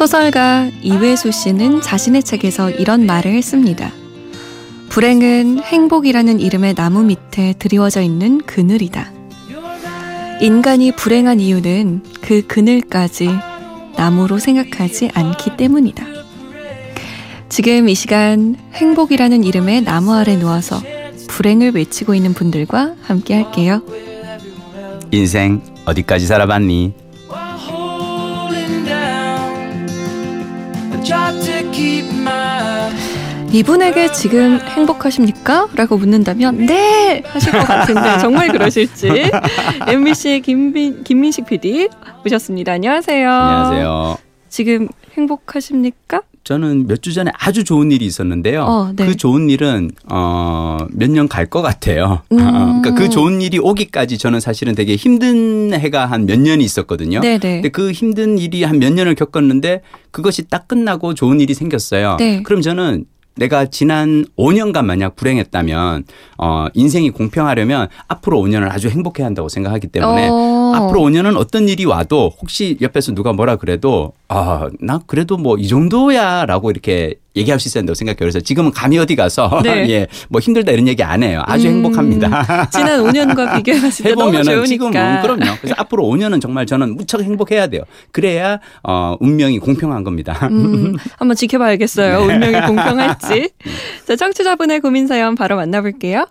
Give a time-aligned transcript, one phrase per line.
[0.00, 3.92] 소설가 이회수 씨는 자신의 책에서 이런 말을 했습니다.
[4.88, 9.12] 불행은 행복이라는 이름의 나무 밑에 드리워져 있는 그늘이다.
[10.40, 13.28] 인간이 불행한 이유는 그 그늘까지
[13.98, 16.06] 나무로 생각하지 않기 때문이다.
[17.50, 20.80] 지금 이 시간 행복이라는 이름의 나무 아래 누워서
[21.28, 23.82] 불행을 외치고 있는 분들과 함께 할게요.
[25.10, 27.09] 인생 어디까지 살아봤니?
[33.52, 35.66] 이분에게 지금 행복하십니까?
[35.74, 37.22] 라고 묻는다면 네!
[37.26, 39.30] 하실 것 같은데 정말 그러실지
[39.88, 41.88] MBC의 김빈, 김민식 PD
[42.22, 42.72] 모셨습니다.
[42.72, 43.28] 안녕하세요.
[43.28, 44.18] 안녕하세요.
[44.48, 46.22] 지금 행복하십니까?
[46.44, 48.62] 저는 몇 주 전에 아주 좋은 일이 있었는데요.
[48.64, 49.06] 어, 네.
[49.06, 52.22] 그 좋은 일은 어, 몇 년 갈 것 같아요.
[52.32, 52.40] 음.
[52.40, 57.20] 어, 그러니까 그 좋은 일이 오기까지 저는 사실은 되게 힘든 해가 한 몇 년이 있었거든요.
[57.20, 57.38] 네네.
[57.38, 62.16] 근데 그 힘든 일이 한 몇 년을 겪었는데 그것이 딱 끝나고 좋은 일이 생겼어요.
[62.18, 62.42] 네.
[62.42, 63.04] 그럼 저는
[63.36, 66.04] 내가 지난 5년간 만약 불행했다면
[66.38, 70.59] 어 인생이 공평하려면 앞으로 5년을 아주 행복해야 한다고 생각하기 때문에 어.
[70.74, 75.66] 앞으로 5년은 어떤 일이 와도 혹시 옆에서 누가 뭐라 그래도 아 나 그래도 뭐 이
[75.68, 78.16] 정도야 라고 이렇게 얘기할 수 있어야 된다고 생각해요.
[78.18, 79.88] 그래서 지금은 감히 어디 가서 네.
[79.88, 81.42] 예 뭐 힘들다 이런 얘기 안 해요.
[81.46, 82.68] 아주 음, 행복합니다.
[82.70, 84.66] 지난 5년과 비교해봤을 때 너무 좋으니까.
[84.66, 85.56] 지금은 그럼요.
[85.60, 87.82] 그래서 앞으로 5년은 정말 저는 무척 행복해야 돼요.
[88.12, 90.48] 그래야 어 운명이 공평한 겁니다.
[90.50, 92.26] 음, 한번 지켜봐야겠어요.
[92.26, 92.34] 네.
[92.34, 93.50] 운명이 공평할지.
[94.06, 96.26] 자, 청취자분의 고민 사연 바로 만나볼게요.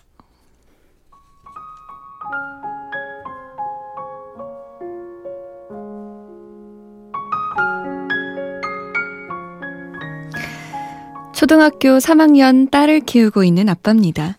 [11.40, 14.36] 초등학교 3학년 딸을 키우고 있는 아빠입니다.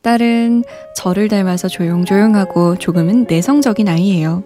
[0.00, 0.64] 딸은
[0.96, 4.42] 저를 닮아서 조용조용하고 조금은 내성적인 아이예요.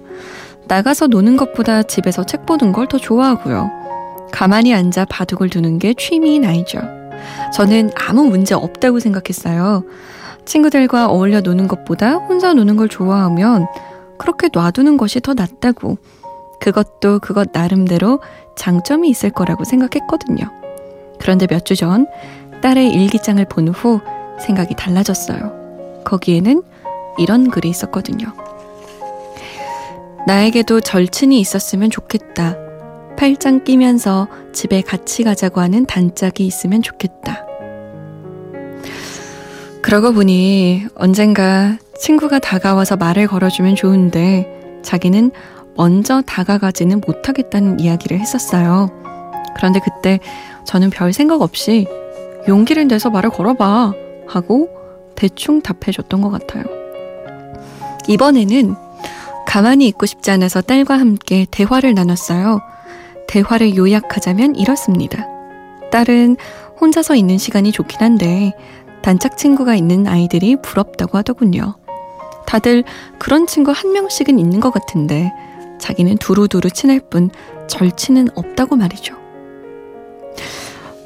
[0.67, 3.71] 나가서 노는 것보다 집에서 책 보는 걸 더 좋아하고요.
[4.33, 6.81] 가만히 앉아 바둑을 두는 게 취미인 아이죠.
[7.55, 9.85] 저는 아무 문제 없다고 생각했어요.
[10.47, 13.69] 친구들과 어울려 노는 것보다 혼자 노는 걸 좋아하면
[14.19, 15.97] 그렇게 놔두는 것이 더 낫다고.
[16.61, 18.19] 그것도 그것 나름대로
[18.57, 20.58] 장점이 있을 거라고 생각했거든요.
[21.21, 22.07] 그런데 몇 주 전
[22.63, 24.01] 딸의 일기장을 본 후
[24.41, 26.03] 생각이 달라졌어요.
[26.05, 26.63] 거기에는
[27.19, 28.33] 이런 글이 있었거든요.
[30.27, 32.57] 나에게도 절친이 있었으면 좋겠다.
[33.17, 37.45] 팔짱 끼면서 집에 같이 가자고 하는 단짝이 있으면 좋겠다.
[39.83, 45.31] 그러고 보니 언젠가 친구가 다가와서 말을 걸어주면 좋은데 자기는
[45.77, 48.91] 먼저 다가가지는 못하겠다는 이야기를 했었어요.
[49.57, 50.21] 그런데 그때
[50.69, 51.87] 저는 별 생각 없이
[52.47, 53.95] 용기를 내서 말을 걸어봐
[54.27, 54.69] 하고
[55.15, 56.65] 대충 답해줬던 것 같아요.
[58.07, 58.75] 이번에는
[59.47, 62.61] 가만히 있고 싶지 않아서 딸과 함께 대화를 나눴어요.
[63.29, 65.27] 대화를 요약하자면 이렇습니다.
[65.91, 66.37] 딸은
[66.79, 68.53] 혼자서 있는 시간이 좋긴 한데
[69.01, 71.77] 단짝 친구가 있는 아이들이 부럽다고 하더군요.
[72.47, 72.85] 다들
[73.19, 75.33] 그런 친구 한 명씩은 있는 것 같은데
[75.79, 77.31] 자기는 두루두루 친할 뿐
[77.69, 79.28] 절친은 없다고 말이죠.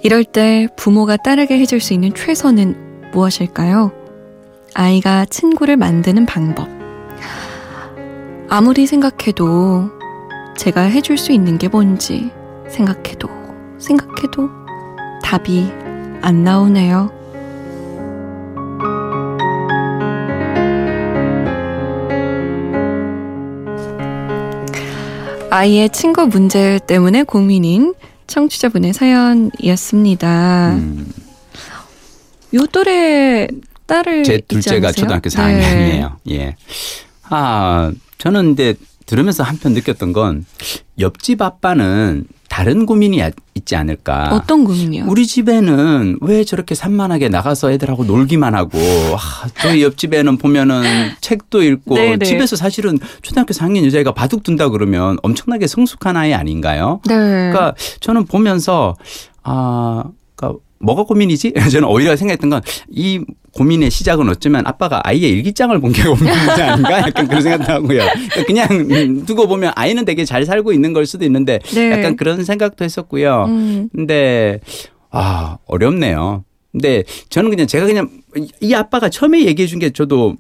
[0.02, 3.92] 이럴 때 부모가 딸에게 해줄 수 있는 최선은 무엇일까요?
[4.74, 6.68] 아이가 친구를 만드는 방법.
[8.48, 9.90] 아무리 생각해도
[10.56, 12.30] 제가 해줄 수 있는 게 뭔지
[12.68, 13.28] 생각해도
[13.78, 14.50] 생각해도
[15.22, 15.70] 답이
[16.20, 17.22] 안 나오네요.
[25.50, 27.94] 아이의 친구 문제 때문에 고민인
[28.26, 30.74] 청취자분의 사연이었습니다.
[30.74, 31.12] 음,
[32.54, 33.48] 요 또래
[33.86, 34.92] 딸을 제 둘째가?
[34.92, 35.36] 초등학교 네.
[35.36, 36.16] 4학년이에요.
[36.30, 36.56] 예.
[37.24, 38.74] 아, 저는 근데
[39.06, 40.46] 들으면서 한편 느꼈던 건
[40.98, 44.28] 옆집 아빠는 다른 고민이 아- 있지 않을까.
[44.30, 45.06] 어떤 고민이요?
[45.08, 50.82] 우리 집에는 왜 저렇게 산만하게 나가서 애들하고 놀기만 하고 아, 저희 옆집에는 보면은
[51.22, 52.26] 책도 읽고 네네.
[52.26, 57.00] 집에서 사실은 초등학교 4학년 여자애가 바둑 둔다 그러면 엄청나게 성숙한 아이 아닌가요?
[57.08, 57.14] 네.
[57.14, 58.96] 그러니까 저는 보면서
[59.42, 60.04] 아,
[60.36, 61.54] 그러니까 뭐가 고민이지?
[61.72, 62.60] 저는 오히려 생각했던 건
[62.90, 63.20] 이
[63.52, 66.98] 고민의 시작은 어쩌면 아빠가 아이의 일기장을 본게 고민이지 아닌가?
[66.98, 68.00] 약간 그런 생각도 하고요.
[68.30, 71.90] 그러니까 그냥 두고 보면 아이는 되게 잘 살고 있는 걸 수도 있는데 네.
[71.90, 73.44] 약간 그런 생각도 했었고요.
[73.48, 74.60] 음, 근데
[75.10, 76.44] 아 어렵네요.
[76.72, 78.08] 근데 저는 그냥 제가 그냥
[78.60, 80.36] 이 아빠가 처음에 얘기해 준 게 저도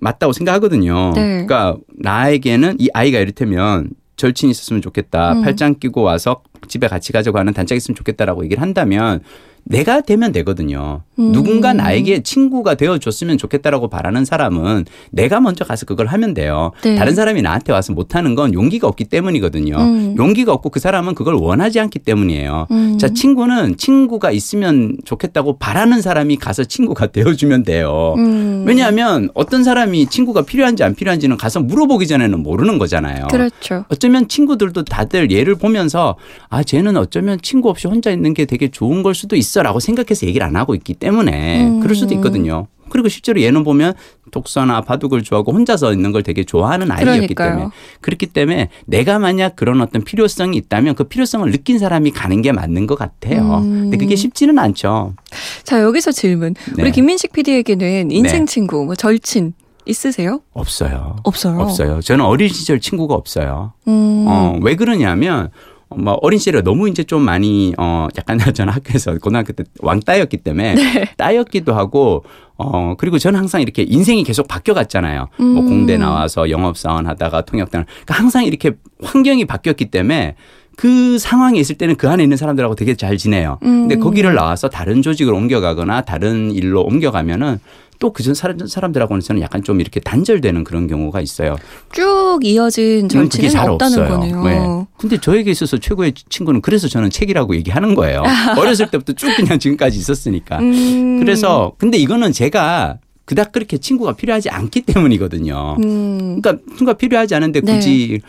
[0.00, 1.12] 맞다고 생각하거든요.
[1.14, 1.22] 네.
[1.44, 5.34] 그러니까 나에게는 이 아이가 이를테면 절친이 있었으면 좋겠다.
[5.34, 5.42] 음.
[5.42, 9.20] 팔짱 끼고 와서 집에 같이 가자고 하는 단짝이 있으면 좋겠다라고 얘기를 한다면
[9.64, 11.02] 내가 되면 되거든요.
[11.18, 11.32] 음.
[11.32, 16.72] 누군가 나에게 친구가 되어줬으면 좋겠다라고 바라는 사람은 내가 먼저 가서 그걸 하면 돼요.
[16.82, 16.96] 네.
[16.96, 19.76] 다른 사람이 나한테 와서 못하는 건 용기가 없기 때문이거든요.
[19.76, 20.14] 음.
[20.18, 22.66] 용기가 없고 그 사람은 그걸 원하지 않기 때문이에요.
[22.70, 22.98] 음.
[22.98, 28.14] 자, 친구는 친구가 있으면 좋겠다고 바라는 사람이 가서 친구가 되어주면 돼요.
[28.18, 28.64] 음.
[28.66, 33.28] 왜냐하면 어떤 사람이 친구가 필요한지 안 필요한지는 가서 물어보기 전에는 모르는 거잖아요.
[33.30, 33.84] 그렇죠.
[33.90, 36.16] 어쩌면 친구들도 다들 얘를 보면서
[36.52, 40.26] 아 쟤는 어쩌면 친구 없이 혼자 있는 게 되게 좋은 걸 수도 있어 라고 생각해서
[40.26, 41.80] 얘기를 안 하고 있기 때문에 음.
[41.80, 42.66] 그럴 수도 있거든요.
[42.90, 43.94] 그리고 실제로 얘는 보면
[44.32, 47.34] 독서나 바둑을 좋아하고 혼자서 있는 걸 되게 좋아하는 아이였기.
[47.34, 47.68] 때문에
[48.02, 52.86] 그렇기 때문에 내가 만약 그런 어떤 필요성이 있다면 그 필요성을 느낀 사람이 가는 게 맞는
[52.86, 53.60] 것 같아요.
[53.60, 53.84] 음.
[53.84, 55.14] 근데 그게 쉽지는 않죠.
[55.62, 56.54] 자, 여기서 질문.
[56.76, 56.82] 네.
[56.82, 58.44] 우리 김민식 PD에게는 인생 네.
[58.44, 59.54] 친구, 뭐 절친
[59.86, 60.42] 있으세요?
[60.52, 61.16] 없어요.
[61.24, 61.60] 없어요.
[61.60, 62.00] 없어요.
[62.02, 63.72] 저는 어린 시절 친구가 없어요.
[63.88, 64.26] 음.
[64.28, 65.48] 어, 왜 그러냐면 어,
[65.96, 70.74] 뭐 어린 시절에 너무 이제 좀 많이 어 약간 저는 학교에서 고등학교 때 왕따였기 때문에
[70.74, 71.04] 네.
[71.16, 72.24] 따였기도 하고
[72.56, 75.28] 어 그리고 저는 항상 이렇게 인생이 계속 바뀌어 갔잖아요.
[75.38, 75.66] 뭐 음.
[75.66, 78.72] 공대 나와서 영업 사원 하다가 통역당 그러니까 항상 이렇게
[79.02, 80.36] 환경이 바뀌었기 때문에
[80.76, 83.58] 그 상황에 있을 때는 그 안에 있는 사람들하고 되게 잘 지내요.
[83.60, 84.00] 근데 음.
[84.00, 87.58] 거기를 나와서 다른 조직을 옮겨가거나 다른 일로 옮겨가면은
[88.02, 91.54] 또 그전 사람, 사람들하고는 저는 약간 좀 이렇게 단절되는 그런 경우가 있어요.
[91.92, 94.08] 쭉 이어진 잘 없다는 없어요.
[94.08, 94.42] 거네요.
[94.42, 94.86] 네.
[94.98, 98.24] 근데 저에게 있어서 최고의 친구는 그래서 저는 책이라고 얘기하는 거예요.
[98.58, 100.58] 어렸을 때부터 쭉 그냥 지금까지 있었으니까.
[100.58, 101.20] 음.
[101.20, 105.76] 그래서 근데 이거는 제가 그닥 그렇게 친구가 필요하지 않기 때문이거든요.
[105.80, 106.40] 음.
[106.40, 107.74] 그러니까 친구가 필요하지 않은데 네.
[107.76, 108.20] 굳이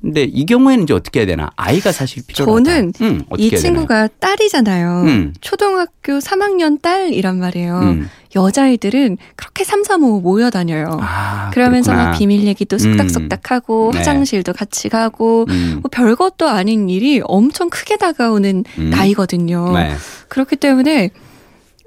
[0.00, 1.50] 근데 이 경우에는 이제 어떻게 해야 되나?
[1.56, 2.64] 아이가 사실 필요하다.
[2.64, 3.62] 저는 음, 이 되나요?
[3.62, 5.02] 친구가 딸이잖아요.
[5.06, 5.34] 음.
[5.40, 7.78] 초등학교 3학년 딸이란 말이에요.
[7.80, 8.08] 음.
[8.34, 10.98] 여자애들은 그렇게 삼삼오오 모여 다녀요.
[11.00, 12.10] 아, 그러면서 그렇구나.
[12.10, 13.98] 막 비밀 얘기도 쑥닥쑥닥하고 네.
[13.98, 15.78] 화장실도 같이 가고 음.
[15.82, 18.90] 뭐 별것도 아닌 일이 엄청 크게 다가오는 음.
[18.90, 19.72] 나이거든요.
[19.72, 19.94] 네.
[20.28, 21.10] 그렇기 때문에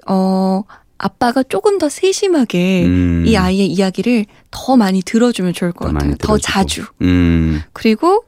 [0.06, 0.62] 어
[0.98, 3.24] 아빠가 조금 더 세심하게 음.
[3.26, 6.16] 이 아이의 이야기를 더 많이 들어주면 좋을 것 더 같아요.
[6.18, 6.38] 더.
[6.38, 6.84] 자주.
[7.02, 7.62] 음.
[7.72, 8.24] 그리고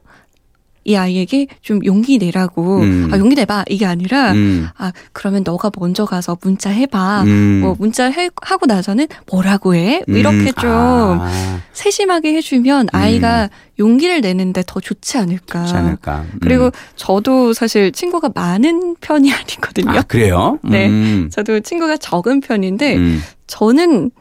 [0.85, 3.09] 이 아이에게 좀 용기 내라고 음.
[3.11, 4.67] 아 용기 내봐 이게 아니라 음.
[4.77, 7.61] 아 그러면 너가 먼저 가서 문자 해봐 음.
[7.61, 10.51] 뭐 문자 해, 하고 나서는 뭐라고 해 이렇게 음.
[10.61, 13.49] 좀 아, 세심하게 해주면 아이가
[13.79, 15.59] 용기를 내는데 더 좋지 않을까.
[15.59, 16.25] 그렇지 않을까.
[16.33, 16.39] 음.
[16.39, 19.91] 그리고 저도 사실 친구가 많은 편이 아니거든요.
[19.91, 20.59] 아, 그래요?
[20.63, 20.87] 네.
[20.87, 21.29] 음.
[21.31, 23.21] 저도 친구가 적은 편인데 음.
[23.47, 24.11] 저는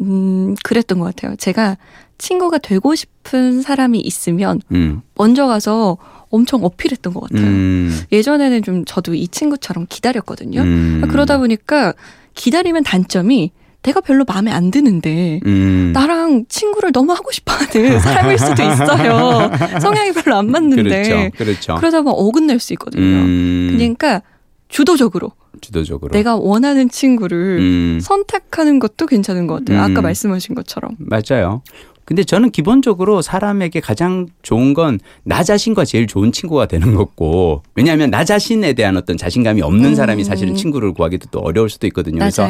[0.00, 1.34] 음 그랬던 것 같아요.
[1.36, 1.76] 제가
[2.22, 5.02] 친구가 되고 싶은 사람이 있으면 음.
[5.16, 5.98] 먼저 가서
[6.30, 7.44] 엄청 어필했던 것 같아요.
[7.44, 8.00] 음.
[8.12, 10.60] 예전에는 좀 저도 이 친구처럼 기다렸거든요.
[10.60, 11.02] 음.
[11.10, 11.94] 그러다 보니까
[12.34, 13.50] 기다리면 단점이
[13.82, 15.90] 내가 별로 마음에 안 드는데 음.
[15.92, 19.50] 나랑 친구를 너무 하고 싶어하는 사람일 수도 있어요.
[19.80, 21.30] 성향이 별로 안 맞는데 그렇죠.
[21.36, 21.74] 그렇죠.
[21.74, 23.02] 그러다 보면 어긋날 수 있거든요.
[23.02, 23.70] 음.
[23.72, 24.22] 그러니까
[24.68, 26.12] 주도적으로 주도적으로.
[26.12, 27.98] 내가 원하는 친구를 음.
[28.00, 29.80] 선택하는 것도 괜찮은 것 같아요.
[29.80, 30.02] 아까 음.
[30.02, 30.96] 말씀하신 것처럼.
[30.98, 31.62] 맞아요.
[32.12, 38.10] 근데 저는 기본적으로 사람에게 가장 좋은 건 나 자신과 제일 좋은 친구가 되는 거고 왜냐하면
[38.10, 39.94] 나 자신에 대한 어떤 자신감이 없는 음.
[39.94, 42.18] 사람이 사실은 친구를 구하기도 또 어려울 수도 있거든요.
[42.18, 42.46] 그래서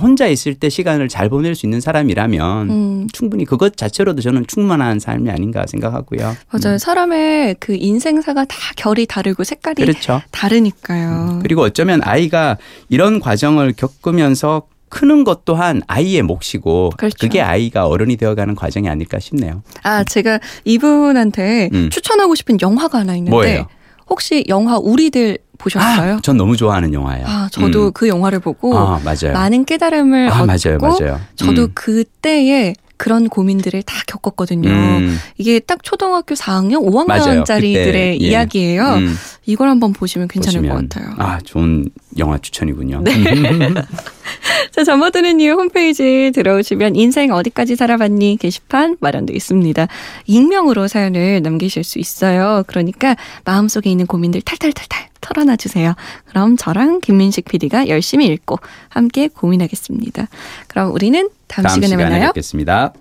[0.00, 4.98] 혼자 있을 때 시간을 잘 보낼 수 있는 사람이라면 음, 충분히 그것 자체로도 저는 충분한
[4.98, 6.36] 삶이 아닌가 생각하고요.
[6.50, 6.78] 맞아요.
[6.78, 10.20] 사람의 그 인생사가 다 결이 다르고 색깔이 그렇죠.
[10.32, 11.38] 다르니까요.
[11.42, 12.58] 그리고 어쩌면 아이가
[12.88, 17.28] 이런 과정을 겪으면서 크는 것 또한 아이의 몫이고 그렇죠.
[17.28, 19.62] 게 아이가 어른이 되어가는 과정이 아닐까 싶네요.
[19.82, 21.90] 아, 제가 이분한테 음.
[21.90, 23.66] 추천하고 싶은 영화가 하나 있는데 뭐예요?
[24.08, 26.14] 혹시 영화 우리들 보셨어요?
[26.16, 27.26] 아, 전 너무 좋아하는 영화예요.
[27.26, 27.90] 아, 저도 음.
[27.92, 29.00] 그 영화를 보고 아.
[29.32, 31.20] 많은 깨달음을 아, 얻고 맞아요, 맞아요.
[31.34, 31.70] 저도 음.
[31.74, 34.68] 그때에 그런 고민들을 다 겪었거든요.
[34.68, 35.18] 음.
[35.36, 37.42] 이게 딱 초등학교 4학년, 맞아요.
[37.44, 38.26] 5학년짜리들의 그때, 예.
[38.26, 38.84] 이야기예요.
[38.84, 40.88] 음, 이걸 한번 보시면 괜찮을 보시면.
[40.88, 41.14] 것 같아요.
[41.18, 41.88] 아, 좋은
[42.18, 43.02] 영화 추천이군요.
[43.04, 43.12] 네.
[44.72, 49.86] 자, 잠어드는 이유 홈페이지 들어오시면 인생 어디까지 살아봤니 게시판 마련되어 있습니다.
[50.26, 52.64] 익명으로 사연을 남기실 수 있어요.
[52.66, 55.94] 그러니까 마음속에 있는 고민들 탈탈탈탈 털어놔 주세요.
[56.26, 60.28] 그럼 저랑 김민식 PD가 열심히 읽고 함께 고민하겠습니다.
[60.68, 62.28] 그럼 우리는 다음, 다음 시간에 시간에 만나요.
[62.28, 62.92] 뵙겠습니다.